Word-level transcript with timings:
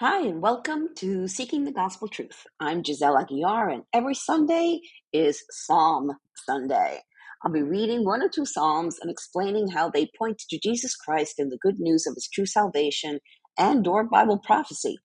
Hi, 0.00 0.26
and 0.26 0.40
welcome 0.40 0.88
to 0.96 1.28
Seeking 1.28 1.66
the 1.66 1.72
Gospel 1.72 2.08
Truth. 2.08 2.46
I'm 2.58 2.82
Giselle 2.82 3.22
Aguiar, 3.22 3.70
and 3.70 3.82
every 3.92 4.14
Sunday 4.14 4.80
is 5.12 5.44
Psalm 5.50 6.12
Sunday. 6.34 7.00
I'll 7.44 7.52
be 7.52 7.60
reading 7.60 8.06
one 8.06 8.22
or 8.22 8.30
two 8.30 8.46
Psalms 8.46 8.96
and 9.02 9.10
explaining 9.10 9.68
how 9.68 9.90
they 9.90 10.08
point 10.18 10.38
to 10.48 10.58
Jesus 10.58 10.96
Christ 10.96 11.34
and 11.36 11.52
the 11.52 11.58
good 11.60 11.78
news 11.78 12.06
of 12.06 12.14
his 12.14 12.30
true 12.32 12.46
salvation 12.46 13.18
and 13.58 13.86
or 13.86 14.08
Bible 14.08 14.38
prophecy. 14.38 14.96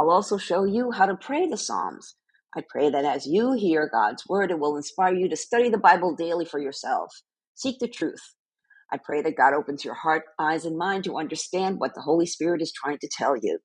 I'll 0.00 0.10
also 0.10 0.38
show 0.38 0.64
you 0.64 0.90
how 0.90 1.04
to 1.04 1.16
pray 1.16 1.46
the 1.46 1.58
Psalms. 1.58 2.16
I 2.56 2.62
pray 2.66 2.88
that 2.88 3.04
as 3.04 3.26
you 3.26 3.52
hear 3.52 3.90
God's 3.92 4.24
word, 4.26 4.50
it 4.50 4.58
will 4.58 4.74
inspire 4.74 5.14
you 5.14 5.28
to 5.28 5.36
study 5.36 5.68
the 5.68 5.76
Bible 5.76 6.16
daily 6.16 6.46
for 6.46 6.58
yourself. 6.58 7.12
Seek 7.56 7.78
the 7.78 7.88
truth. 7.88 8.22
I 8.90 8.96
pray 9.04 9.20
that 9.20 9.36
God 9.36 9.52
opens 9.52 9.84
your 9.84 9.96
heart, 9.96 10.22
eyes, 10.38 10.64
and 10.64 10.78
mind 10.78 11.04
to 11.04 11.18
understand 11.18 11.78
what 11.78 11.94
the 11.94 12.00
Holy 12.00 12.24
Spirit 12.24 12.62
is 12.62 12.72
trying 12.72 13.00
to 13.02 13.10
tell 13.14 13.36
you. 13.36 13.58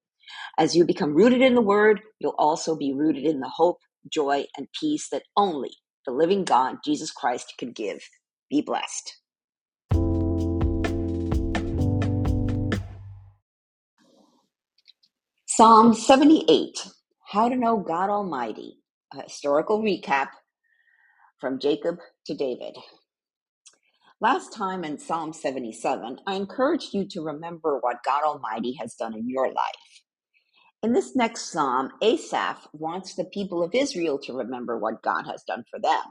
As 0.57 0.75
you 0.75 0.85
become 0.85 1.15
rooted 1.15 1.41
in 1.41 1.55
the 1.55 1.61
Word, 1.61 2.02
you'll 2.20 2.35
also 2.38 2.75
be 2.75 2.93
rooted 2.93 3.25
in 3.25 3.39
the 3.41 3.49
hope, 3.49 3.79
joy, 4.11 4.45
and 4.57 4.67
peace 4.79 5.09
that 5.11 5.23
only 5.38 5.71
the 6.05 6.13
living 6.13 6.45
God, 6.45 6.77
Jesus 6.85 7.11
Christ, 7.11 7.53
can 7.59 7.71
give. 7.71 7.99
Be 8.49 8.61
blessed. 8.61 9.17
Psalm 15.47 15.93
78 15.93 16.88
How 17.31 17.49
to 17.49 17.55
Know 17.55 17.77
God 17.77 18.09
Almighty, 18.09 18.80
a 19.13 19.23
historical 19.23 19.81
recap 19.81 20.30
from 21.39 21.59
Jacob 21.59 21.99
to 22.27 22.35
David. 22.35 22.75
Last 24.21 24.53
time 24.53 24.83
in 24.83 24.97
Psalm 24.97 25.33
77, 25.33 26.19
I 26.27 26.35
encouraged 26.35 26.94
you 26.94 27.05
to 27.09 27.21
remember 27.21 27.77
what 27.81 28.03
God 28.05 28.23
Almighty 28.23 28.73
has 28.80 28.95
done 28.95 29.13
in 29.13 29.30
your 29.30 29.47
life. 29.47 29.84
In 30.86 30.94
this 30.94 31.16
next 31.16 31.52
psalm, 31.52 31.89
Asaph 32.03 32.67
wants 32.72 33.16
the 33.16 33.25
people 33.25 33.64
of 33.64 33.73
Israel 33.73 34.19
to 34.19 34.33
remember 34.33 34.78
what 34.78 35.02
God 35.02 35.23
has 35.25 35.41
done 35.41 35.64
for 35.72 35.80
them. 35.80 36.03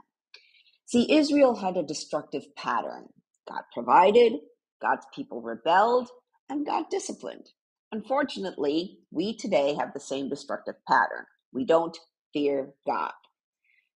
See, 0.85 1.13
Israel 1.13 1.55
had 1.55 1.77
a 1.77 1.81
destructive 1.81 2.53
pattern. 2.57 3.07
God 3.47 3.61
provided, 3.73 4.33
God's 4.81 5.05
people 5.15 5.41
rebelled, 5.41 6.09
and 6.49 6.65
God 6.65 6.89
disciplined. 6.91 7.51
Unfortunately, 7.93 8.99
we 9.11 9.37
today 9.37 9.75
have 9.75 9.93
the 9.93 9.99
same 10.01 10.27
destructive 10.27 10.75
pattern. 10.85 11.23
We 11.53 11.63
don't 11.63 11.97
fear 12.33 12.73
God. 12.85 13.13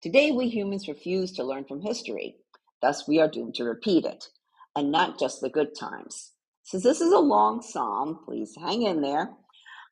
Today, 0.03 0.31
we 0.31 0.51
humans 0.51 0.89
refuse 0.89 1.33
to 1.33 1.43
learn 1.43 1.65
from 1.65 1.81
history. 1.81 2.37
Thus, 2.83 3.09
we 3.09 3.19
are 3.19 3.29
doomed 3.31 3.55
to 3.55 3.65
repeat 3.65 4.05
it, 4.05 4.27
and 4.77 4.93
not 4.93 5.19
just 5.19 5.41
the 5.41 5.49
good 5.49 5.75
times. 5.75 6.33
Since 6.65 6.83
this 6.83 7.01
is 7.01 7.15
a 7.15 7.19
long 7.19 7.63
psalm, 7.63 8.19
please 8.27 8.55
hang 8.61 8.83
in 8.83 9.01
there. 9.01 9.31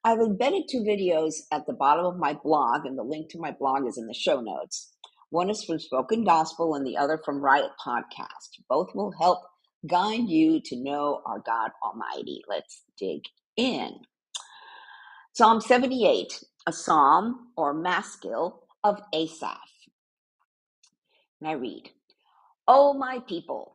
I've 0.06 0.20
embedded 0.20 0.64
two 0.68 0.82
videos 0.82 1.32
at 1.50 1.66
the 1.66 1.72
bottom 1.72 2.04
of 2.04 2.18
my 2.18 2.34
blog, 2.34 2.84
and 2.84 2.98
the 2.98 3.02
link 3.02 3.30
to 3.30 3.38
my 3.38 3.52
blog 3.52 3.86
is 3.86 3.96
in 3.96 4.06
the 4.06 4.12
show 4.12 4.38
notes. 4.38 4.92
One 5.30 5.48
is 5.48 5.64
from 5.64 5.78
Spoken 5.78 6.24
Gospel, 6.24 6.74
and 6.74 6.86
the 6.86 6.98
other 6.98 7.18
from 7.24 7.40
Riot 7.40 7.70
Podcast. 7.84 8.60
Both 8.68 8.88
will 8.94 9.12
help 9.18 9.40
guide 9.86 10.28
you 10.28 10.60
to 10.66 10.76
know 10.76 11.22
our 11.24 11.38
God 11.38 11.70
Almighty. 11.82 12.42
Let's 12.46 12.82
dig 12.98 13.22
in. 13.56 13.92
Psalm 15.32 15.62
78, 15.62 16.44
a 16.66 16.72
psalm 16.72 17.48
or 17.56 17.72
maskil 17.72 18.64
of 18.84 19.00
Asaph. 19.14 19.58
And 21.40 21.48
I 21.48 21.52
read, 21.52 21.90
O 22.68 22.92
my 22.92 23.20
people, 23.26 23.74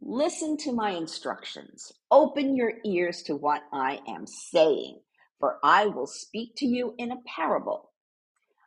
listen 0.00 0.56
to 0.58 0.72
my 0.72 0.90
instructions. 0.90 1.92
Open 2.10 2.56
your 2.56 2.72
ears 2.84 3.22
to 3.22 3.36
what 3.36 3.62
I 3.72 4.00
am 4.08 4.26
saying 4.26 4.98
for 5.40 5.58
I 5.64 5.86
will 5.86 6.06
speak 6.06 6.54
to 6.58 6.66
you 6.66 6.94
in 6.98 7.10
a 7.10 7.22
parable. 7.26 7.90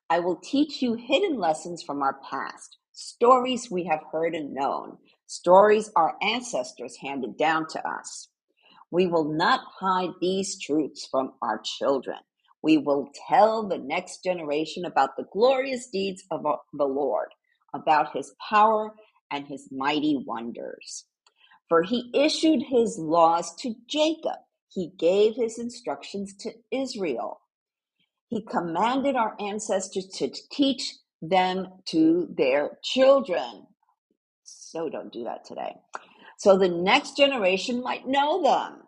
I 0.09 0.19
will 0.19 0.37
teach 0.37 0.81
you 0.81 0.95
hidden 0.95 1.39
lessons 1.39 1.83
from 1.83 2.01
our 2.01 2.19
past, 2.29 2.77
stories 2.91 3.71
we 3.71 3.85
have 3.85 4.01
heard 4.11 4.35
and 4.35 4.53
known, 4.53 4.97
stories 5.27 5.91
our 5.95 6.15
ancestors 6.21 6.97
handed 7.01 7.37
down 7.37 7.67
to 7.69 7.87
us. 7.87 8.29
We 8.91 9.07
will 9.07 9.25
not 9.33 9.61
hide 9.79 10.11
these 10.21 10.59
truths 10.59 11.07
from 11.09 11.33
our 11.41 11.61
children. 11.63 12.17
We 12.61 12.77
will 12.77 13.09
tell 13.27 13.67
the 13.67 13.77
next 13.79 14.23
generation 14.23 14.85
about 14.85 15.17
the 15.17 15.25
glorious 15.33 15.87
deeds 15.87 16.23
of 16.31 16.43
the 16.73 16.85
Lord, 16.85 17.29
about 17.73 18.15
his 18.15 18.33
power 18.49 18.93
and 19.31 19.47
his 19.47 19.67
mighty 19.71 20.23
wonders. 20.25 21.05
For 21.69 21.81
he 21.83 22.11
issued 22.13 22.63
his 22.69 22.97
laws 22.99 23.55
to 23.61 23.73
Jacob 23.87 24.37
he 24.73 24.91
gave 24.99 25.35
his 25.35 25.59
instructions 25.59 26.35
to 26.41 26.51
Israel. 26.71 27.41
He 28.29 28.43
commanded 28.43 29.15
our 29.15 29.35
ancestors 29.39 30.07
to 30.15 30.31
teach 30.51 30.93
them 31.21 31.67
to 31.87 32.27
their 32.37 32.79
children. 32.83 33.67
So 34.43 34.89
don't 34.89 35.13
do 35.13 35.25
that 35.25 35.45
today. 35.45 35.75
So 36.37 36.57
the 36.57 36.69
next 36.69 37.17
generation 37.17 37.83
might 37.83 38.07
know 38.07 38.43
them, 38.43 38.81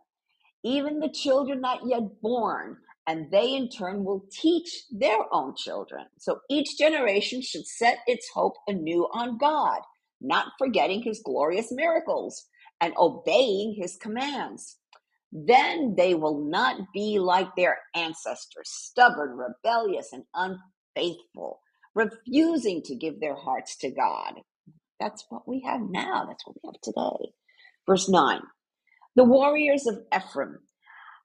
even 0.63 0.99
the 0.99 1.09
children 1.09 1.61
not 1.61 1.81
yet 1.87 2.21
born, 2.21 2.77
and 3.07 3.31
they 3.31 3.55
in 3.55 3.69
turn 3.69 4.03
will 4.05 4.25
teach 4.31 4.85
their 4.91 5.19
own 5.33 5.55
children. 5.55 6.05
So 6.19 6.39
each 6.49 6.77
generation 6.77 7.41
should 7.41 7.67
set 7.67 7.99
its 8.07 8.29
hope 8.33 8.55
anew 8.67 9.07
on 9.13 9.37
God, 9.37 9.81
not 10.21 10.47
forgetting 10.59 11.03
his 11.03 11.21
glorious 11.25 11.71
miracles 11.71 12.45
and 12.81 12.93
obeying 12.97 13.75
his 13.79 13.97
commands. 14.01 14.77
Then 15.35 15.95
they 15.97 16.15
will 16.15 16.45
not 16.45 16.77
be 16.93 17.19
like 17.19 17.49
their 17.57 17.79
ancestors, 17.95 18.69
stubborn, 18.71 19.37
rebellious, 19.37 20.13
and 20.13 20.25
unfaithful, 20.35 21.61
refusing 21.95 22.83
to 22.85 22.95
give 22.95 23.21
their 23.21 23.35
hearts 23.35 23.77
to 23.79 23.91
God. 23.91 24.35
That's 24.99 25.25
what 25.29 25.47
we 25.47 25.61
have 25.67 25.81
now. 25.89 26.25
That's 26.27 26.45
what 26.47 26.55
we 26.63 26.69
have 26.69 26.81
today. 26.81 27.33
Verse 27.87 28.09
9 28.09 28.41
The 29.15 29.25
warriors 29.25 29.87
of 29.87 29.99
Ephraim, 30.15 30.59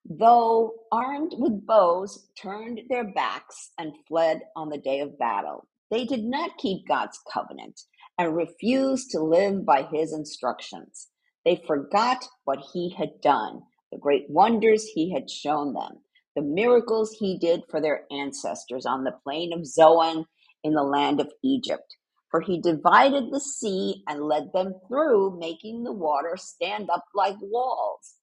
though 0.08 0.74
armed 0.92 1.34
with 1.38 1.66
bows, 1.66 2.28
turned 2.40 2.80
their 2.90 3.12
backs 3.12 3.70
and 3.78 3.92
fled 4.08 4.42
on 4.56 4.70
the 4.70 4.78
day 4.78 5.00
of 5.00 5.18
battle. 5.18 5.68
They 5.90 6.04
did 6.06 6.24
not 6.24 6.58
keep 6.58 6.88
God's 6.88 7.20
covenant 7.32 7.80
and 8.18 8.36
refused 8.36 9.10
to 9.12 9.20
live 9.20 9.66
by 9.66 9.88
his 9.92 10.12
instructions. 10.12 11.08
They 11.44 11.62
forgot 11.66 12.24
what 12.44 12.60
he 12.74 12.94
had 12.98 13.20
done 13.22 13.62
the 13.92 13.98
great 13.98 14.30
wonders 14.30 14.84
he 14.84 15.12
had 15.12 15.30
shown 15.30 15.74
them, 15.74 15.98
the 16.36 16.42
miracles 16.42 17.12
he 17.18 17.38
did 17.38 17.62
for 17.70 17.80
their 17.80 18.04
ancestors 18.12 18.86
on 18.86 19.04
the 19.04 19.16
plain 19.24 19.52
of 19.52 19.66
Zoan 19.66 20.26
in 20.64 20.74
the 20.74 20.82
land 20.84 21.20
of 21.20 21.32
Egypt. 21.44 21.96
For 22.30 22.40
he 22.40 22.60
divided 22.60 23.32
the 23.32 23.40
sea 23.40 24.04
and 24.08 24.28
led 24.28 24.52
them 24.54 24.74
through, 24.88 25.38
making 25.38 25.84
the 25.84 25.92
water 25.92 26.36
stand 26.36 26.90
up 26.90 27.04
like 27.14 27.36
walls. 27.40 28.16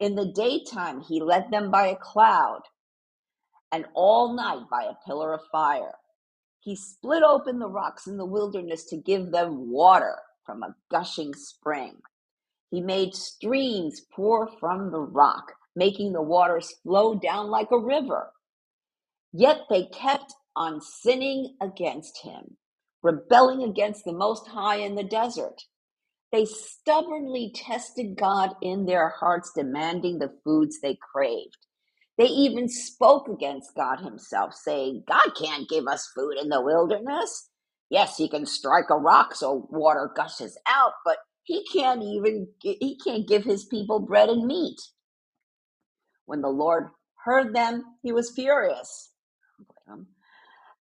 In 0.00 0.16
the 0.16 0.32
daytime, 0.32 1.00
he 1.02 1.20
led 1.22 1.50
them 1.50 1.70
by 1.70 1.88
a 1.88 1.96
cloud, 1.96 2.62
and 3.72 3.86
all 3.94 4.34
night 4.34 4.64
by 4.70 4.84
a 4.84 4.96
pillar 5.06 5.34
of 5.34 5.42
fire. 5.52 5.94
He 6.60 6.76
split 6.76 7.22
open 7.22 7.58
the 7.58 7.68
rocks 7.68 8.06
in 8.06 8.16
the 8.18 8.26
wilderness 8.26 8.84
to 8.86 8.96
give 8.96 9.32
them 9.32 9.70
water 9.70 10.18
from 10.46 10.62
a 10.62 10.74
gushing 10.90 11.34
spring. 11.34 11.96
He 12.74 12.82
made 12.82 13.14
streams 13.14 14.02
pour 14.14 14.48
from 14.60 14.92
the 14.92 15.00
rock, 15.00 15.52
making 15.76 16.12
the 16.12 16.22
waters 16.22 16.74
flow 16.82 17.14
down 17.14 17.48
like 17.48 17.70
a 17.72 17.78
river. 17.78 18.32
Yet 19.32 19.62
they 19.70 19.86
kept 19.86 20.34
on 20.56 20.80
sinning 20.80 21.56
against 21.62 22.22
him, 22.24 22.58
rebelling 23.02 23.62
against 23.62 24.04
the 24.04 24.12
Most 24.12 24.48
High 24.48 24.78
in 24.78 24.96
the 24.96 25.04
desert. 25.04 25.62
They 26.32 26.46
stubbornly 26.46 27.52
tested 27.54 28.16
God 28.18 28.56
in 28.62 28.86
their 28.86 29.10
hearts, 29.10 29.52
demanding 29.56 30.18
the 30.18 30.34
foods 30.44 30.80
they 30.82 30.98
craved. 31.14 31.58
They 32.18 32.26
even 32.26 32.68
spoke 32.68 33.28
against 33.28 33.74
God 33.76 34.00
Himself, 34.00 34.54
saying, 34.54 35.04
God 35.08 35.32
can't 35.40 35.68
give 35.68 35.88
us 35.88 36.10
food 36.16 36.36
in 36.42 36.50
the 36.50 36.62
wilderness. 36.62 37.50
Yes, 37.90 38.18
He 38.18 38.28
can 38.28 38.46
strike 38.46 38.90
a 38.90 38.96
rock 38.96 39.34
so 39.34 39.68
water 39.70 40.10
gushes 40.16 40.58
out, 40.68 40.92
but 41.04 41.18
he 41.44 41.64
can't 41.72 42.02
even 42.02 42.48
he 42.60 42.98
can't 43.04 43.28
give 43.28 43.44
his 43.44 43.64
people 43.66 44.00
bread 44.00 44.30
and 44.30 44.46
meat. 44.46 44.80
When 46.26 46.42
the 46.42 46.48
lord 46.48 46.88
heard 47.24 47.54
them 47.54 47.84
he 48.02 48.12
was 48.12 48.32
furious. 48.32 49.12
Um, 49.90 50.08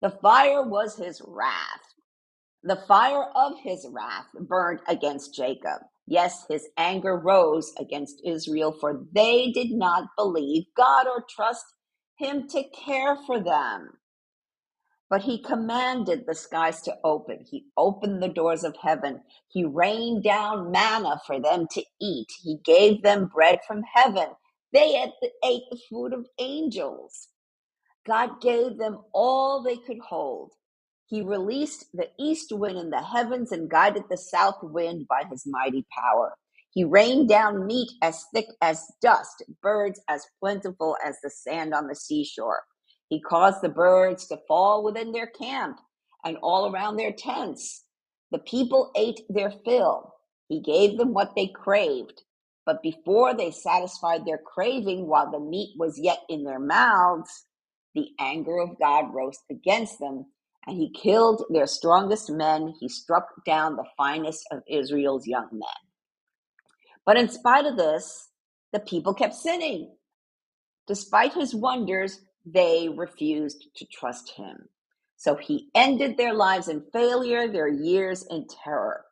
the 0.02 0.12
fire 0.12 0.64
was 0.64 0.98
his 0.98 1.22
wrath. 1.26 1.82
The 2.64 2.78
fire 2.88 3.26
of 3.36 3.54
his 3.64 3.88
wrath 3.92 4.28
burned 4.40 4.82
against 4.88 5.36
jacob. 5.36 5.82
Yes 6.08 6.46
his 6.50 6.68
anger 6.78 7.18
rose 7.18 7.74
against 7.80 8.22
israel 8.26 8.74
for 8.80 9.06
they 9.14 9.52
did 9.52 9.72
not 9.72 10.10
believe 10.18 10.66
god 10.76 11.08
or 11.08 11.26
trust 11.30 11.66
him 12.18 12.48
to 12.50 12.64
care 12.86 13.18
for 13.28 13.42
them 13.42 13.92
but 15.14 15.22
he 15.22 15.38
commanded 15.44 16.26
the 16.26 16.34
skies 16.34 16.82
to 16.82 16.96
open. 17.04 17.46
He 17.48 17.66
opened 17.78 18.24
the 18.24 18.30
doors 18.30 18.64
of 18.64 18.76
heaven. 18.82 19.22
He 19.48 19.64
rained 19.64 20.24
down 20.24 20.72
manna 20.72 21.22
for 21.28 21.40
them 21.40 21.68
to 21.74 21.84
eat. 22.02 22.30
He 22.42 22.58
gave 22.66 23.04
them 23.04 23.28
bread 23.28 23.60
from 23.68 23.84
heaven. 23.94 24.30
They 24.74 25.00
ate 25.00 25.12
the, 25.22 25.78
food 25.88 26.14
of 26.14 26.26
angels. 26.40 27.28
God 28.08 28.42
gave 28.42 28.80
them 28.80 29.02
all 29.14 29.62
they 29.62 29.78
could 29.78 30.00
hold. 30.00 30.54
He 31.06 31.22
released 31.22 31.86
the 31.94 32.10
east 32.20 32.52
wind 32.52 32.80
in 32.80 32.90
the 32.90 33.04
heavens 33.04 33.52
and 33.52 33.70
guided 33.70 34.06
the 34.10 34.18
south 34.18 34.64
wind 34.64 35.08
by 35.08 35.26
his 35.30 35.44
mighty 35.46 35.86
power. 35.96 36.34
He 36.72 36.86
rained 36.86 37.30
down 37.30 37.68
meat 37.68 37.92
as 38.02 38.26
thick 38.34 38.48
as 38.64 38.92
dust, 39.00 39.44
birds 39.62 40.02
as 40.10 40.26
plentiful 40.40 40.98
as 41.06 41.18
the 41.22 41.30
sand 41.30 41.76
on 41.76 41.86
the 41.86 41.96
seashore. 41.96 42.64
He 43.14 43.22
caused 43.22 43.62
the 43.62 43.70
birds 43.70 44.26
to 44.30 44.42
fall 44.48 44.84
within 44.84 45.12
their 45.12 45.28
camp 45.28 45.80
and 46.26 46.36
all 46.38 46.74
around 46.74 46.98
their 46.98 47.12
tents. 47.12 47.84
The 48.32 48.40
people 48.40 48.90
ate 48.96 49.20
their 49.30 49.52
fill. 49.52 50.16
He 50.50 50.60
gave 50.60 50.98
them 50.98 51.14
what 51.14 51.36
they 51.36 51.46
craved. 51.46 52.24
But 52.66 52.82
before 52.82 53.36
they 53.36 53.52
satisfied 53.52 54.26
their 54.26 54.40
craving 54.40 55.06
while 55.06 55.30
the 55.30 55.40
meat 55.40 55.76
was 55.78 56.00
yet 56.02 56.22
in 56.28 56.44
their 56.44 56.58
mouths, 56.58 57.46
the 57.94 58.10
anger 58.20 58.58
of 58.58 58.80
God 58.80 59.14
rose 59.14 59.38
against 59.52 60.00
them, 60.00 60.26
and 60.66 60.76
he 60.76 60.92
killed 60.92 61.44
their 61.52 61.68
strongest 61.68 62.32
men. 62.32 62.74
He 62.80 62.90
struck 62.90 63.28
down 63.46 63.76
the 63.76 63.86
finest 63.96 64.44
of 64.50 64.64
Israel's 64.68 65.28
young 65.28 65.50
men. 65.52 65.70
But 67.06 67.18
in 67.18 67.30
spite 67.30 67.68
of 67.68 67.78
this, 67.78 68.30
the 68.72 68.80
people 68.80 69.14
kept 69.14 69.36
sinning. 69.36 69.92
Despite 70.88 71.34
his 71.36 71.54
wonders, 71.54 72.20
they 72.46 72.90
refused 72.90 73.68
to 73.78 73.86
trust 73.88 74.34
him. 74.38 74.70
So 75.18 75.36
he 75.36 75.70
ended 75.76 76.18
their 76.18 76.34
lives 76.34 76.68
in 76.70 76.84
failure, 76.94 77.48
their 77.48 77.70
years 77.70 78.26
in 78.30 78.48
terror. 78.64 79.06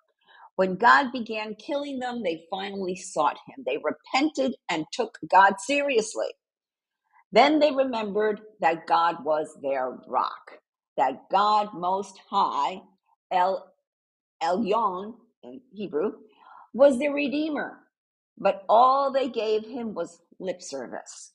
When 0.58 0.78
God 0.78 1.12
began 1.14 1.56
killing 1.56 2.00
them, 2.00 2.24
they 2.24 2.46
finally 2.52 2.96
sought 2.96 3.38
him. 3.48 3.64
They 3.66 3.80
repented 3.84 4.56
and 4.70 4.86
took 4.94 5.18
God 5.30 5.56
seriously. 5.60 6.28
Then 7.32 7.60
they 7.60 7.72
remembered 7.72 8.42
that 8.62 8.88
God 8.88 9.26
was 9.26 9.50
their 9.64 9.98
rock, 10.08 10.54
that 10.98 11.30
God 11.32 11.70
Most 11.76 12.20
High, 12.30 12.82
El 13.32 13.72
Elyon 14.44 15.16
in 15.44 15.62
Hebrew, 15.74 16.14
was 16.74 17.00
their 17.00 17.14
Redeemer. 17.14 17.80
But 18.38 18.64
all 18.70 19.12
they 19.12 19.30
gave 19.30 19.66
him 19.66 19.94
was 19.96 20.22
lip 20.40 20.62
service. 20.62 21.34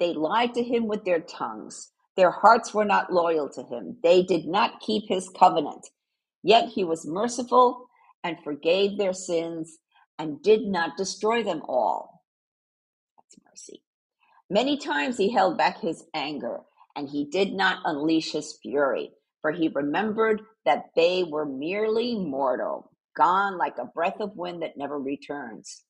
They 0.00 0.14
lied 0.14 0.54
to 0.54 0.62
him 0.64 0.88
with 0.88 1.04
their 1.04 1.20
tongues. 1.20 1.92
Their 2.16 2.32
hearts 2.32 2.74
were 2.74 2.84
not 2.86 3.12
loyal 3.12 3.48
to 3.50 3.64
him. 3.64 3.98
They 4.02 4.22
did 4.22 4.46
not 4.46 4.80
keep 4.80 5.04
his 5.08 5.30
covenant. 5.30 5.88
Yet 6.42 6.70
he 6.70 6.84
was 6.84 7.06
merciful 7.06 7.88
and 8.24 8.38
forgave 8.44 8.98
their 8.98 9.14
sins 9.14 9.78
and 10.18 10.42
did 10.42 10.62
not 10.66 10.96
destroy 10.96 11.42
them 11.42 11.62
all. 11.68 12.22
That's 13.18 13.36
mercy. 13.50 13.82
Many 14.50 14.76
times 14.78 15.16
he 15.18 15.30
held 15.32 15.58
back 15.58 15.80
his 15.80 16.04
anger, 16.14 16.60
and 16.94 17.08
he 17.08 17.24
did 17.24 17.52
not 17.52 17.80
unleash 17.84 18.32
his 18.32 18.58
fury, 18.62 19.10
for 19.42 19.50
he 19.50 19.68
remembered 19.68 20.42
that 20.64 20.86
they 20.94 21.24
were 21.24 21.46
merely 21.46 22.16
mortal, 22.16 22.92
gone 23.16 23.58
like 23.58 23.78
a 23.78 23.86
breath 23.86 24.20
of 24.20 24.36
wind 24.36 24.62
that 24.62 24.76
never 24.76 24.98
returns. 25.00 25.82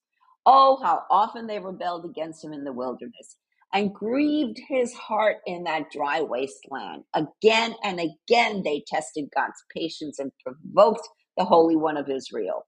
Oh, 0.47 0.81
how 0.83 1.03
often 1.11 1.47
they 1.47 1.59
rebelled 1.59 2.07
against 2.07 2.45
him 2.45 2.53
in 2.55 2.65
the 2.65 2.73
wilderness 2.73 3.37
and 3.75 3.95
grieved 3.95 4.59
his 4.69 4.95
heart 4.95 5.39
in 5.47 5.65
that 5.65 5.91
dry 5.93 6.23
wasteland. 6.23 7.05
Again 7.15 7.75
and 7.85 8.01
again 8.01 8.63
they 8.65 8.85
tested 8.87 9.31
God's 9.35 9.63
patience 9.77 10.19
and 10.19 10.33
provoked 10.45 11.09
the 11.37 11.45
Holy 11.45 11.77
One 11.77 11.97
of 11.99 12.11
Israel. 12.11 12.67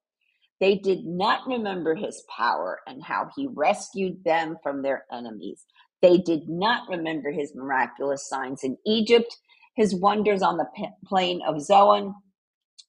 They 0.60 0.76
did 0.76 1.04
not 1.04 1.46
remember 1.46 1.94
his 1.94 2.24
power 2.34 2.80
and 2.86 3.02
how 3.02 3.30
he 3.36 3.48
rescued 3.52 4.24
them 4.24 4.56
from 4.62 4.82
their 4.82 5.04
enemies. 5.12 5.64
They 6.02 6.18
did 6.18 6.48
not 6.48 6.88
remember 6.88 7.30
his 7.30 7.54
miraculous 7.54 8.28
signs 8.28 8.64
in 8.64 8.78
Egypt, 8.86 9.36
his 9.76 9.94
wonders 9.94 10.42
on 10.42 10.56
the 10.56 10.66
plain 11.06 11.42
of 11.46 11.60
Zoan, 11.60 12.14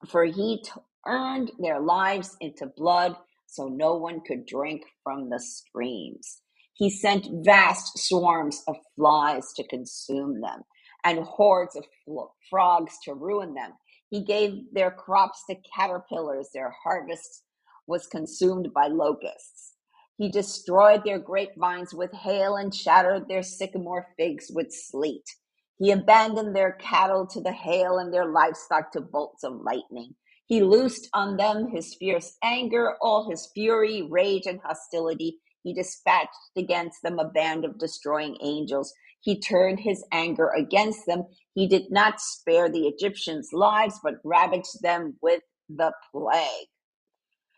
for 0.09 0.25
he 0.25 0.63
turned 1.05 1.51
their 1.59 1.79
lives 1.81 2.37
into 2.41 2.67
blood 2.67 3.15
so 3.47 3.67
no 3.67 3.95
one 3.97 4.21
could 4.25 4.45
drink 4.45 4.83
from 5.03 5.29
the 5.29 5.39
streams. 5.39 6.41
He 6.75 6.89
sent 6.89 7.27
vast 7.45 7.97
swarms 7.97 8.61
of 8.67 8.75
flies 8.97 9.53
to 9.55 9.67
consume 9.67 10.41
them 10.41 10.63
and 11.05 11.19
hordes 11.19 11.75
of 11.75 11.85
frogs 12.49 12.97
to 13.05 13.13
ruin 13.13 13.53
them. 13.53 13.73
He 14.09 14.23
gave 14.23 14.73
their 14.73 14.91
crops 14.91 15.43
to 15.49 15.55
caterpillars, 15.75 16.49
their 16.53 16.73
harvest 16.83 17.43
was 17.87 18.07
consumed 18.07 18.73
by 18.73 18.87
locusts. 18.87 19.73
He 20.17 20.29
destroyed 20.29 21.03
their 21.05 21.19
grapevines 21.19 21.93
with 21.93 22.13
hail 22.13 22.55
and 22.55 22.73
shattered 22.75 23.27
their 23.27 23.43
sycamore 23.43 24.07
figs 24.17 24.47
with 24.53 24.73
sleet. 24.73 25.25
He 25.77 25.91
abandoned 25.91 26.55
their 26.55 26.73
cattle 26.73 27.27
to 27.27 27.41
the 27.41 27.51
hail 27.53 27.97
and 27.97 28.13
their 28.13 28.25
livestock 28.25 28.91
to 28.93 29.01
bolts 29.01 29.43
of 29.43 29.61
lightning. 29.61 30.15
He 30.47 30.61
loosed 30.61 31.09
on 31.13 31.37
them 31.37 31.69
his 31.69 31.95
fierce 31.95 32.37
anger, 32.43 32.95
all 33.01 33.29
his 33.29 33.49
fury, 33.53 34.07
rage, 34.09 34.45
and 34.45 34.59
hostility. 34.63 35.39
He 35.65 35.75
dispatched 35.75 36.31
against 36.57 37.03
them 37.03 37.19
a 37.19 37.29
band 37.29 37.65
of 37.65 37.79
destroying 37.79 38.37
angels. 38.43 38.93
He 39.21 39.41
turned 39.41 39.81
his 39.81 40.05
anger 40.13 40.51
against 40.57 41.07
them. 41.07 41.25
He 41.55 41.67
did 41.67 41.91
not 41.91 42.21
spare 42.21 42.69
the 42.69 42.87
Egyptians' 42.87 43.51
lives, 43.53 43.99
but 44.03 44.15
ravaged 44.25 44.83
them 44.83 45.17
with 45.21 45.43
the 45.69 45.93
plague. 46.13 46.69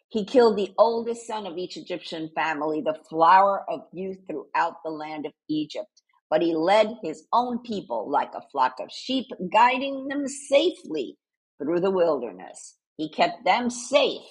He 0.10 0.26
killed 0.26 0.58
the 0.58 0.74
oldest 0.78 1.28
son 1.28 1.48
of 1.48 1.58
each 1.58 1.78
Egyptian 1.78 2.30
family, 2.36 2.82
the 2.82 3.00
flower 3.10 3.66
of 3.70 3.82
youth 3.94 4.20
throughout 4.28 4.76
the 4.86 4.92
land 4.92 5.26
of 5.26 5.34
Egypt. 5.50 6.04
But 6.30 6.42
he 6.44 6.56
led 6.56 6.96
his 7.04 7.26
own 7.34 7.60
people 7.60 8.10
like 8.12 8.34
a 8.36 8.44
flock 8.52 8.76
of 8.82 8.92
sheep, 8.92 9.28
guiding 9.54 10.08
them 10.08 10.28
safely 10.28 11.18
through 11.62 11.82
the 11.82 11.92
wilderness. 11.92 12.78
He 12.98 13.10
kept 13.10 13.46
them 13.46 13.70
safe, 13.70 14.24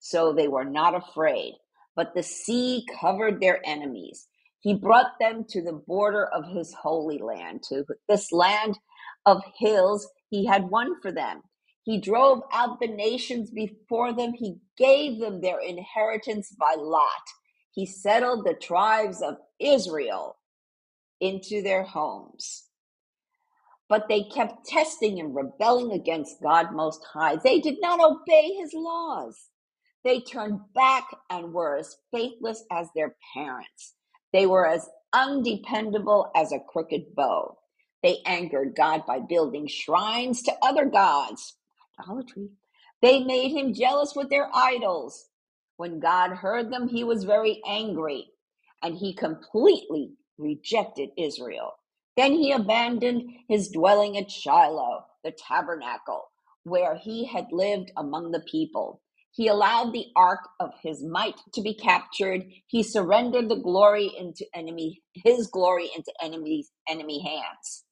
so 0.00 0.32
they 0.34 0.48
were 0.48 0.64
not 0.66 0.94
afraid. 0.96 1.54
But 1.96 2.14
the 2.14 2.24
sea 2.24 2.86
covered 3.00 3.40
their 3.40 3.60
enemies. 3.66 4.28
He 4.60 4.74
brought 4.74 5.18
them 5.20 5.44
to 5.50 5.62
the 5.62 5.74
border 5.74 6.26
of 6.26 6.46
his 6.48 6.74
holy 6.74 7.18
land, 7.18 7.62
to 7.70 7.84
this 8.08 8.32
land 8.32 8.78
of 9.26 9.42
hills 9.58 10.08
he 10.30 10.46
had 10.46 10.70
won 10.70 11.00
for 11.02 11.12
them. 11.12 11.42
He 11.84 12.00
drove 12.00 12.42
out 12.52 12.80
the 12.80 12.88
nations 12.88 13.50
before 13.50 14.12
them. 14.14 14.34
He 14.34 14.58
gave 14.78 15.20
them 15.20 15.40
their 15.42 15.60
inheritance 15.60 16.54
by 16.58 16.76
lot. 16.78 17.24
He 17.72 17.86
settled 17.86 18.46
the 18.46 18.54
tribes 18.54 19.22
of 19.22 19.36
Israel 19.60 20.36
into 21.20 21.62
their 21.62 21.84
homes. 21.84 22.64
But 23.88 24.08
they 24.08 24.24
kept 24.24 24.66
testing 24.66 25.20
and 25.20 25.34
rebelling 25.34 25.92
against 25.92 26.42
God 26.42 26.72
Most 26.74 27.04
High. 27.12 27.36
They 27.36 27.60
did 27.60 27.76
not 27.82 28.00
obey 28.00 28.54
his 28.54 28.72
laws. 28.74 29.48
They 30.04 30.20
turned 30.20 30.60
back 30.74 31.06
and 31.30 31.52
were 31.52 31.76
as 31.76 31.96
faithless 32.12 32.64
as 32.72 32.88
their 32.94 33.16
parents. 33.34 33.94
They 34.32 34.46
were 34.46 34.66
as 34.66 34.88
undependable 35.12 36.30
as 36.36 36.52
a 36.52 36.60
crooked 36.60 37.14
bow. 37.14 37.58
They 38.02 38.18
angered 38.26 38.74
God 38.76 39.06
by 39.06 39.20
building 39.20 39.68
shrines 39.68 40.42
to 40.44 40.54
other 40.62 40.86
gods 40.86 41.56
idolatry. 42.00 42.50
They 43.02 43.24
made 43.24 43.50
him 43.52 43.74
jealous 43.74 44.14
with 44.16 44.30
their 44.30 44.50
idols. 44.54 45.28
When 45.76 46.00
God 46.00 46.32
heard 46.32 46.72
them, 46.72 46.88
he 46.88 47.04
was 47.04 47.24
very 47.24 47.60
angry 47.66 48.28
and 48.82 48.96
he 48.96 49.14
completely 49.14 50.12
rejected 50.38 51.10
Israel. 51.18 51.74
Then 52.16 52.32
he 52.32 52.52
abandoned 52.52 53.30
his 53.48 53.70
dwelling 53.70 54.18
at 54.18 54.30
Shiloh, 54.30 55.04
the 55.24 55.32
tabernacle, 55.32 56.24
where 56.64 56.96
he 56.96 57.26
had 57.26 57.46
lived 57.52 57.92
among 57.96 58.32
the 58.32 58.40
people. 58.50 59.02
He 59.32 59.48
allowed 59.48 59.92
the 59.92 60.06
ark 60.16 60.40
of 60.60 60.72
his 60.82 61.04
might 61.04 61.36
to 61.54 61.62
be 61.62 61.74
captured. 61.74 62.44
He 62.68 62.82
surrendered 62.82 63.48
the 63.50 63.56
glory 63.60 64.12
into 64.18 64.46
enemy, 64.54 65.02
his 65.14 65.48
glory 65.48 65.90
into 65.96 66.12
enemies, 66.22 66.70
enemy 66.88 67.22
hands. 67.22 67.84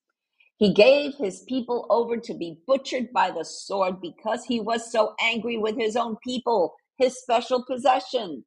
He 0.59 0.75
gave 0.75 1.15
his 1.17 1.45
people 1.49 1.87
over 1.91 2.17
to 2.19 2.35
be 2.35 2.59
butchered 2.67 3.13
by 3.13 3.31
the 3.33 3.45
sword 3.45 4.01
because 4.01 4.45
he 4.45 4.61
was 4.61 4.93
so 4.93 5.15
angry 5.23 5.59
with 5.59 5.77
his 5.79 5.97
own 5.97 6.17
people, 6.25 6.75
his 6.99 7.21
special 7.21 7.65
possession. 7.67 8.45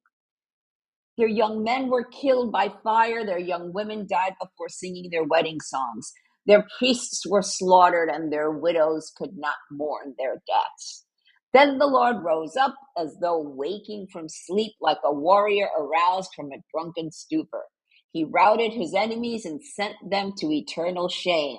Their 1.18 1.30
young 1.30 1.64
men 1.64 1.90
were 1.90 2.06
killed 2.06 2.52
by 2.52 2.74
fire. 2.84 3.26
Their 3.26 3.40
young 3.40 3.74
women 3.74 4.08
died 4.10 4.34
before 4.42 4.70
singing 4.70 5.10
their 5.12 5.26
wedding 5.26 5.60
songs. 5.62 6.14
Their 6.48 6.68
priests 6.80 7.26
were 7.28 7.44
slaughtered, 7.44 8.10
and 8.10 8.34
their 8.34 8.52
widows 8.52 9.12
could 9.16 9.38
not 9.38 9.56
mourn 9.72 10.16
their 10.18 10.42
deaths. 10.48 11.06
Then 11.54 11.80
the 11.80 11.88
Lord 11.88 12.24
rose 12.24 12.56
up 12.58 12.76
as 12.98 13.18
though 13.22 13.40
waking 13.42 14.08
from 14.14 14.30
sleep, 14.30 14.74
like 14.82 15.00
a 15.06 15.14
warrior 15.14 15.68
aroused 15.80 16.32
from 16.36 16.52
a 16.52 16.64
drunken 16.74 17.12
stupor. 17.12 17.66
He 18.12 18.26
routed 18.26 18.74
his 18.74 18.94
enemies 18.96 19.46
and 19.46 19.64
sent 19.64 19.96
them 20.10 20.34
to 20.40 20.52
eternal 20.52 21.10
shame 21.10 21.58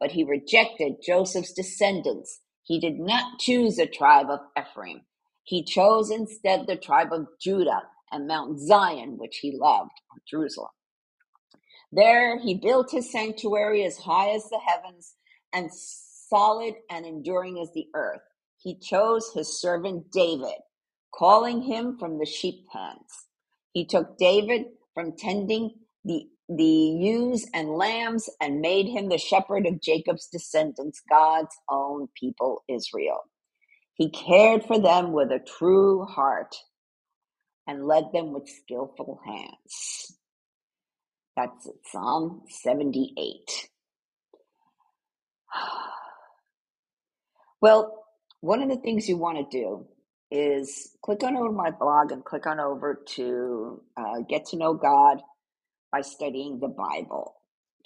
but 0.00 0.12
he 0.12 0.24
rejected 0.24 1.02
Joseph's 1.04 1.52
descendants. 1.52 2.40
He 2.64 2.80
did 2.80 2.98
not 2.98 3.38
choose 3.40 3.76
the 3.76 3.86
tribe 3.86 4.28
of 4.30 4.40
Ephraim. 4.58 5.02
He 5.44 5.64
chose 5.64 6.10
instead 6.10 6.66
the 6.66 6.76
tribe 6.76 7.12
of 7.12 7.26
Judah 7.40 7.82
and 8.12 8.26
Mount 8.26 8.58
Zion, 8.60 9.16
which 9.18 9.38
he 9.38 9.56
loved, 9.56 9.92
Jerusalem. 10.28 10.70
There 11.92 12.38
he 12.40 12.54
built 12.56 12.90
his 12.92 13.12
sanctuary 13.12 13.84
as 13.84 13.98
high 13.98 14.30
as 14.30 14.44
the 14.50 14.60
heavens 14.66 15.14
and 15.54 15.70
solid 15.72 16.74
and 16.90 17.06
enduring 17.06 17.58
as 17.62 17.70
the 17.74 17.86
earth. 17.94 18.22
He 18.62 18.76
chose 18.78 19.32
his 19.34 19.60
servant 19.60 20.12
David, 20.12 20.60
calling 21.14 21.62
him 21.62 21.98
from 21.98 22.18
the 22.18 22.26
sheep 22.26 22.66
pens. 22.72 23.28
He 23.72 23.86
took 23.86 24.18
David 24.18 24.66
from 24.94 25.14
tending 25.16 25.72
the 26.04 26.28
the 26.48 26.64
ewes 26.64 27.46
and 27.54 27.70
lambs 27.70 28.30
and 28.40 28.60
made 28.60 28.86
him 28.86 29.08
the 29.08 29.18
shepherd 29.18 29.66
of 29.66 29.82
Jacob's 29.82 30.28
descendants, 30.28 31.02
God's 31.10 31.56
own 31.70 32.08
people, 32.20 32.64
Israel. 32.68 33.22
He 33.94 34.10
cared 34.10 34.64
for 34.64 34.78
them 34.78 35.12
with 35.12 35.32
a 35.32 35.40
true 35.40 36.04
heart 36.06 36.56
and 37.68 37.86
led 37.86 38.06
them 38.12 38.32
with 38.32 38.48
skillful 38.48 39.20
hands. 39.26 40.18
That's 41.36 41.66
it, 41.66 41.76
Psalm 41.92 42.42
78. 42.48 43.68
Well, 47.62 48.01
one 48.42 48.62
of 48.62 48.70
the 48.70 48.78
things 48.78 49.08
you 49.08 49.18
want 49.18 49.38
to 49.38 49.58
do 49.58 49.86
is 50.32 50.96
click 51.04 51.24
on 51.24 51.36
over 51.36 51.52
my 51.52 51.72
blog 51.72 52.12
and 52.12 52.24
click 52.24 52.46
on 52.46 52.60
over 52.60 53.02
to 53.16 53.82
uh, 53.98 54.20
get 54.28 54.46
to 54.48 54.58
know 54.58 54.74
God 54.74 55.22
by 55.92 56.02
studying 56.02 56.60
the 56.60 56.68
Bible. 56.68 57.36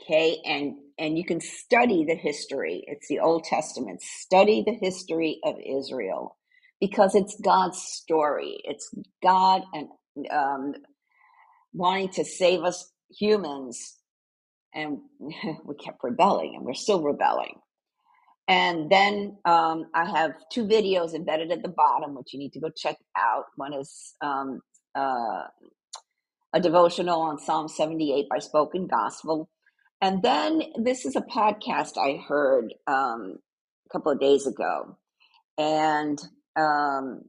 Okay, 0.02 0.38
and 0.46 0.76
and 0.98 1.18
you 1.18 1.24
can 1.24 1.40
study 1.40 2.04
the 2.06 2.16
history. 2.16 2.84
It's 2.88 3.08
the 3.08 3.20
Old 3.20 3.44
Testament. 3.44 4.02
Study 4.02 4.64
the 4.66 4.74
history 4.74 5.40
of 5.44 5.56
Israel 5.64 6.36
because 6.80 7.14
it's 7.14 7.40
God's 7.40 7.78
story. 7.80 8.58
It's 8.64 8.90
God 9.22 9.62
and 9.74 9.88
um, 10.30 10.74
wanting 11.74 12.10
to 12.10 12.24
save 12.24 12.64
us 12.64 12.92
humans, 13.10 13.96
and 14.74 14.98
we 15.64 15.74
kept 15.76 16.04
rebelling, 16.04 16.54
and 16.56 16.64
we're 16.64 16.74
still 16.74 17.02
rebelling. 17.02 17.56
And 18.48 18.90
then 18.90 19.38
um, 19.44 19.86
I 19.94 20.08
have 20.08 20.32
two 20.52 20.66
videos 20.66 21.14
embedded 21.14 21.50
at 21.50 21.62
the 21.62 21.68
bottom, 21.68 22.14
which 22.14 22.32
you 22.32 22.38
need 22.38 22.52
to 22.52 22.60
go 22.60 22.70
check 22.70 22.96
out. 23.16 23.46
One 23.56 23.74
is 23.74 24.14
um, 24.20 24.60
uh, 24.94 25.44
a 26.52 26.60
devotional 26.60 27.20
on 27.22 27.38
Psalm 27.38 27.68
78 27.68 28.28
by 28.28 28.38
Spoken 28.38 28.86
Gospel. 28.86 29.48
And 30.00 30.22
then 30.22 30.62
this 30.76 31.04
is 31.04 31.16
a 31.16 31.22
podcast 31.22 31.98
I 31.98 32.22
heard 32.28 32.72
um, 32.86 33.38
a 33.86 33.92
couple 33.92 34.12
of 34.12 34.20
days 34.20 34.46
ago. 34.46 34.96
And 35.58 36.20
um, 36.54 37.22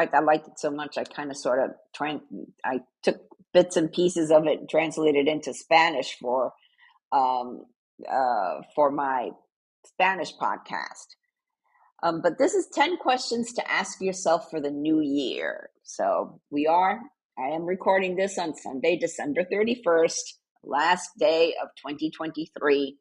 fact, 0.00 0.14
I 0.14 0.20
liked 0.20 0.48
it 0.48 0.58
so 0.58 0.70
much, 0.70 0.98
I 0.98 1.04
kind 1.04 1.30
of 1.30 1.36
sort 1.36 1.58
of 1.60 1.70
trying, 1.94 2.20
I 2.64 2.80
took 3.02 3.20
bits 3.52 3.76
and 3.76 3.92
pieces 3.92 4.30
of 4.30 4.46
it 4.46 4.60
and 4.60 4.68
translated 4.68 5.28
into 5.28 5.52
Spanish 5.52 6.16
for 6.20 6.52
um, 7.12 7.64
uh, 8.10 8.60
for 8.74 8.90
my 8.90 9.30
Spanish 9.84 10.32
podcast. 10.36 11.16
Um, 12.02 12.20
but 12.22 12.38
this 12.38 12.54
is 12.54 12.68
10 12.72 12.96
questions 12.98 13.52
to 13.54 13.70
ask 13.70 14.00
yourself 14.00 14.50
for 14.50 14.60
the 14.60 14.70
new 14.70 15.00
year. 15.00 15.70
So 15.82 16.40
we 16.50 16.66
are, 16.66 17.00
I 17.38 17.48
am 17.48 17.64
recording 17.64 18.16
this 18.16 18.38
on 18.38 18.54
Sunday, 18.54 18.96
December 18.98 19.44
31st, 19.52 20.14
last 20.64 21.10
day 21.18 21.54
of 21.62 21.68
2023. 21.76 22.96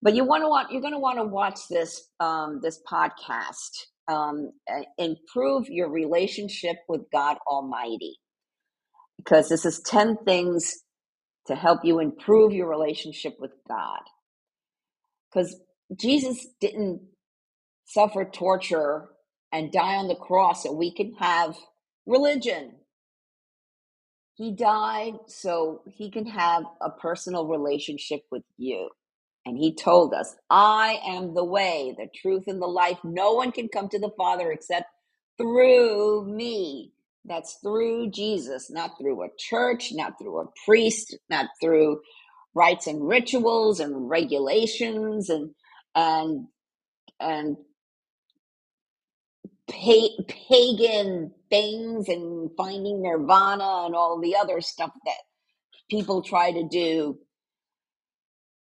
But 0.00 0.14
you 0.14 0.24
want 0.24 0.44
to 0.44 0.48
want 0.48 0.70
you're 0.70 0.80
going 0.80 0.92
to 0.92 1.00
want 1.00 1.18
to 1.18 1.24
watch 1.24 1.58
this 1.68 2.08
um, 2.20 2.60
this 2.62 2.80
podcast. 2.90 3.86
Um, 4.06 4.52
improve 4.96 5.68
your 5.68 5.90
relationship 5.90 6.76
with 6.88 7.02
God 7.12 7.36
Almighty, 7.46 8.16
because 9.16 9.48
this 9.48 9.66
is 9.66 9.80
ten 9.84 10.16
things 10.24 10.72
to 11.46 11.56
help 11.56 11.80
you 11.84 11.98
improve 11.98 12.52
your 12.52 12.68
relationship 12.68 13.34
with 13.40 13.50
God 13.68 14.00
because 15.30 15.56
Jesus 15.96 16.46
didn't 16.60 17.00
suffer 17.86 18.24
torture 18.24 19.08
and 19.52 19.72
die 19.72 19.96
on 19.96 20.08
the 20.08 20.14
cross 20.14 20.62
so 20.62 20.72
we 20.72 20.94
can 20.94 21.14
have 21.14 21.56
religion. 22.06 22.72
He 24.34 24.52
died 24.54 25.14
so 25.26 25.82
he 25.86 26.10
can 26.10 26.26
have 26.26 26.64
a 26.80 26.90
personal 26.90 27.46
relationship 27.46 28.22
with 28.30 28.44
you. 28.56 28.88
And 29.44 29.56
he 29.56 29.74
told 29.74 30.12
us, 30.14 30.36
I 30.50 31.00
am 31.06 31.34
the 31.34 31.44
way, 31.44 31.94
the 31.98 32.08
truth, 32.14 32.44
and 32.46 32.60
the 32.60 32.66
life. 32.66 32.98
No 33.02 33.32
one 33.32 33.50
can 33.50 33.68
come 33.68 33.88
to 33.88 33.98
the 33.98 34.12
Father 34.16 34.52
except 34.52 34.86
through 35.38 36.26
me. 36.26 36.92
That's 37.24 37.58
through 37.62 38.10
Jesus, 38.10 38.70
not 38.70 38.92
through 38.98 39.22
a 39.22 39.28
church, 39.38 39.90
not 39.92 40.18
through 40.20 40.40
a 40.40 40.46
priest, 40.64 41.16
not 41.30 41.46
through 41.60 42.00
rites 42.58 42.88
and 42.88 43.08
rituals 43.08 43.80
and 43.80 44.10
regulations 44.10 45.30
and 45.30 45.52
and 45.96 46.48
and 47.20 47.58
pa- 49.70 50.24
pagan 50.50 51.32
things 51.50 52.08
and 52.08 52.50
finding 52.56 53.02
nirvana 53.02 53.86
and 53.86 53.94
all 53.96 54.20
the 54.20 54.36
other 54.36 54.60
stuff 54.60 54.92
that 55.06 55.16
people 55.90 56.22
try 56.22 56.52
to 56.52 56.68
do. 56.68 57.18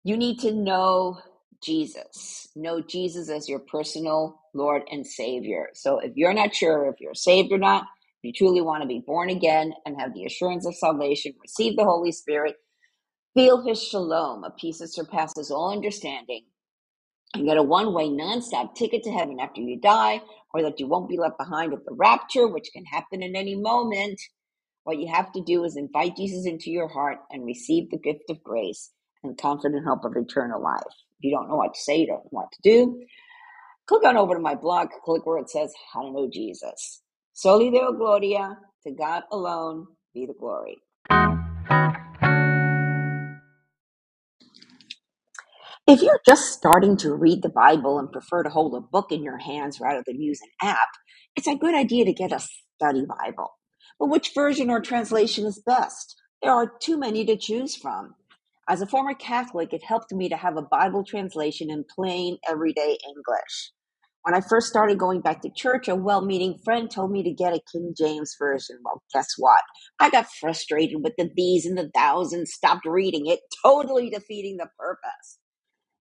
You 0.05 0.17
need 0.17 0.41
to 0.41 0.53
know 0.53 1.19
jesus. 1.65 2.49
Know 2.57 2.83
jesus 2.83 3.31
as 3.31 3.49
your 3.49 3.61
personal 3.61 4.41
lord 4.55 4.83
and 4.91 5.07
savior. 5.07 5.69
So 5.75 5.99
if 6.01 6.13
you're 6.17 6.35
not 6.35 6.55
sure 6.55 6.89
if 6.89 6.97
you're 7.01 7.15
saved 7.15 7.53
or 7.53 7.59
not 7.59 7.85
if 8.23 8.29
you 8.29 8.33
truly 8.35 8.63
want 8.63 8.83
to 8.83 8.89
be 8.89 9.01
born 9.07 9.31
again 9.31 9.75
and 9.87 10.01
have 10.01 10.15
the 10.15 10.27
assurance 10.27 10.67
of 10.67 10.75
salvation 10.77 11.35
receive 11.43 11.77
the 11.77 11.85
holy 11.85 12.13
spirit 12.13 12.57
Feel 13.35 13.63
his 13.67 13.83
shalom, 13.83 14.45
a 14.45 14.51
peace 14.51 14.81
that 14.81 14.93
surpasses 14.93 15.51
all 15.51 15.73
understanding, 15.73 16.43
and 17.35 17.47
get 17.47 17.59
a 17.59 17.63
one 17.63 17.95
way, 17.95 18.09
non-stop 18.09 18.77
ticket 18.77 19.05
to 19.05 19.13
heaven 19.13 19.39
after 19.41 19.61
you 19.61 19.81
die, 19.81 20.23
or 20.55 20.63
that 20.63 20.81
you 20.81 20.89
won't 20.89 21.09
be 21.09 21.19
left 21.19 21.39
behind 21.39 21.73
at 21.73 21.85
the 21.87 21.95
rapture, 21.95 22.49
which 22.49 22.71
can 22.73 22.85
happen 22.87 23.23
in 23.23 23.37
any 23.37 23.57
moment. 23.57 24.21
What 24.85 24.99
you 24.99 25.09
have 25.13 25.33
to 25.33 25.43
do 25.45 25.65
is 25.65 25.77
invite 25.77 26.17
Jesus 26.17 26.47
into 26.47 26.71
your 26.71 26.89
heart 26.89 27.19
and 27.31 27.47
receive 27.47 27.91
the 27.91 27.99
gift 27.99 28.31
of 28.31 28.43
grace 28.43 28.91
and 29.25 29.39
confident 29.39 29.87
hope 29.87 30.05
of 30.05 30.17
eternal 30.17 30.63
life. 30.63 30.83
If 30.87 31.25
you 31.25 31.33
don't 31.33 31.49
know 31.49 31.57
what 31.57 31.75
to 31.75 31.81
say, 31.81 31.99
you 31.99 32.09
don't 32.09 32.25
know 32.25 32.31
what 32.31 32.53
to 32.53 32.63
do, 32.63 33.03
click 33.87 34.05
on 34.05 34.17
over 34.17 34.35
to 34.35 34.41
my 34.41 34.55
blog, 34.57 34.89
click 35.05 35.27
where 35.27 35.39
it 35.39 35.51
says 35.51 35.73
How 35.93 36.03
to 36.03 36.13
Know 36.13 36.31
Jesus. 36.33 37.03
Soli 37.35 37.71
Deo 37.71 37.93
Gloria, 37.93 38.59
to 38.87 38.93
God 38.93 39.25
alone 39.33 39.89
be 40.15 40.27
the 40.27 40.35
glory. 40.35 40.79
If 45.87 46.01
you're 46.01 46.23
just 46.27 46.55
starting 46.55 46.97
to 46.99 47.15
read 47.15 47.43
the 47.43 47.51
Bible 47.51 47.99
and 47.99 48.11
prefer 48.11 48.43
to 48.43 48.49
hold 48.49 48.75
a 48.75 48.81
book 48.81 49.13
in 49.13 49.23
your 49.23 49.37
hands 49.37 49.81
rather 49.83 50.03
than 50.07 50.23
use 50.23 50.41
an 50.41 50.71
app, 50.71 50.89
it's 51.37 51.47
a 51.47 51.57
good 51.57 51.75
idea 51.75 52.07
to 52.07 52.15
get 52.15 52.33
a 52.33 52.41
study 52.41 53.05
Bible. 53.07 53.51
But 54.01 54.09
which 54.09 54.33
version 54.35 54.71
or 54.71 54.81
translation 54.81 55.45
is 55.45 55.63
best? 55.67 56.17
There 56.43 56.53
are 56.53 56.73
too 56.81 56.99
many 56.99 57.27
to 57.27 57.37
choose 57.37 57.77
from. 57.77 58.15
As 58.67 58.81
a 58.81 58.87
former 58.87 59.13
Catholic, 59.13 59.75
it 59.75 59.85
helped 59.85 60.11
me 60.11 60.31
to 60.31 60.39
have 60.39 60.57
a 60.57 60.63
Bible 60.63 61.05
translation 61.05 61.71
in 61.71 61.85
plain, 61.95 62.39
everyday 62.49 62.97
English. 63.07 63.73
When 64.23 64.35
I 64.35 64.41
first 64.41 64.69
started 64.69 64.99
going 64.99 65.21
back 65.21 65.43
to 65.43 65.51
church, 65.55 65.87
a 65.89 65.95
well 65.95 66.25
meaning 66.25 66.57
friend 66.65 66.91
told 66.91 67.11
me 67.13 67.23
to 67.25 67.31
get 67.31 67.53
a 67.53 67.61
King 67.71 67.93
James 67.95 68.35
version. 68.39 68.79
Well, 68.83 69.03
guess 69.13 69.29
what? 69.37 69.61
I 70.01 70.09
got 70.09 70.29
frustrated 70.41 71.05
with 71.05 71.13
the 71.19 71.29
these 71.37 71.67
and 71.67 71.77
the 71.77 71.91
thous 71.95 72.33
and 72.33 72.49
stopped 72.49 72.87
reading 72.87 73.27
it, 73.27 73.41
totally 73.63 74.09
defeating 74.09 74.57
the 74.57 74.71
purpose. 74.79 75.41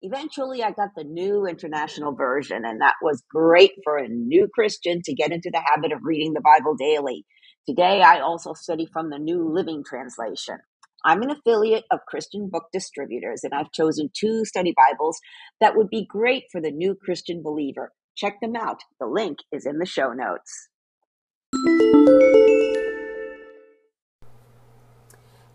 Eventually, 0.00 0.62
I 0.62 0.70
got 0.70 0.90
the 0.96 1.02
new 1.02 1.44
international 1.46 2.14
version, 2.14 2.64
and 2.64 2.80
that 2.80 2.94
was 3.02 3.24
great 3.28 3.72
for 3.82 3.96
a 3.96 4.06
new 4.06 4.48
Christian 4.54 5.00
to 5.02 5.12
get 5.12 5.32
into 5.32 5.50
the 5.52 5.60
habit 5.64 5.92
of 5.92 5.98
reading 6.04 6.34
the 6.34 6.40
Bible 6.40 6.76
daily. 6.76 7.26
Today, 7.66 8.00
I 8.00 8.20
also 8.20 8.52
study 8.54 8.86
from 8.92 9.10
the 9.10 9.18
New 9.18 9.52
Living 9.52 9.82
Translation. 9.84 10.58
I'm 11.04 11.22
an 11.22 11.32
affiliate 11.32 11.84
of 11.90 12.06
Christian 12.06 12.48
Book 12.48 12.66
Distributors, 12.72 13.40
and 13.42 13.52
I've 13.52 13.72
chosen 13.72 14.10
two 14.16 14.44
study 14.44 14.72
Bibles 14.76 15.18
that 15.60 15.76
would 15.76 15.90
be 15.90 16.06
great 16.08 16.44
for 16.52 16.60
the 16.60 16.70
new 16.70 16.94
Christian 16.94 17.42
believer. 17.42 17.92
Check 18.16 18.40
them 18.40 18.54
out. 18.54 18.78
The 19.00 19.06
link 19.06 19.38
is 19.50 19.66
in 19.66 19.78
the 19.78 19.86
show 19.86 20.12
notes. 20.12 20.68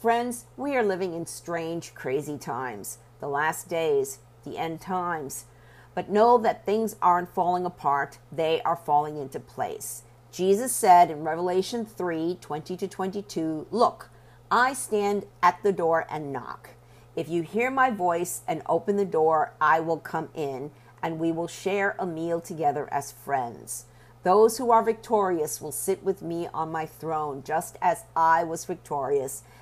Friends, 0.00 0.44
we 0.56 0.76
are 0.76 0.84
living 0.84 1.12
in 1.12 1.26
strange, 1.26 1.92
crazy 1.92 2.38
times, 2.38 2.98
the 3.18 3.26
last 3.26 3.68
days, 3.68 4.20
the 4.44 4.56
end 4.56 4.80
times. 4.80 5.46
But 5.92 6.08
know 6.08 6.38
that 6.38 6.64
things 6.64 6.94
aren't 7.02 7.34
falling 7.34 7.66
apart, 7.66 8.18
they 8.30 8.62
are 8.62 8.76
falling 8.76 9.16
into 9.16 9.40
place. 9.40 10.04
Jesus 10.30 10.70
said 10.70 11.10
in 11.10 11.24
Revelation 11.24 11.84
3 11.84 12.38
20 12.40 12.76
to 12.76 12.86
22, 12.86 13.66
Look, 13.72 14.08
I 14.52 14.72
stand 14.72 15.26
at 15.42 15.60
the 15.64 15.72
door 15.72 16.06
and 16.08 16.32
knock. 16.32 16.70
If 17.16 17.28
you 17.28 17.42
hear 17.42 17.68
my 17.68 17.90
voice 17.90 18.42
and 18.46 18.62
open 18.66 18.98
the 18.98 19.04
door, 19.04 19.52
I 19.60 19.80
will 19.80 19.98
come 19.98 20.28
in, 20.32 20.70
and 21.02 21.18
we 21.18 21.32
will 21.32 21.48
share 21.48 21.96
a 21.98 22.06
meal 22.06 22.40
together 22.40 22.88
as 22.92 23.10
friends. 23.10 23.86
Those 24.22 24.58
who 24.58 24.70
are 24.70 24.82
victorious 24.84 25.60
will 25.60 25.72
sit 25.72 26.04
with 26.04 26.22
me 26.22 26.48
on 26.54 26.70
my 26.70 26.86
throne, 26.86 27.42
just 27.44 27.76
as 27.82 28.04
I 28.14 28.44
was 28.44 28.64
victorious 28.64 29.42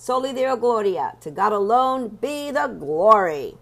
Soli 0.00 0.32
Deo 0.32 0.56
Gloria. 0.56 1.12
To 1.20 1.30
God 1.30 1.52
alone 1.52 2.08
be 2.08 2.50
the 2.50 2.68
glory. 2.68 3.59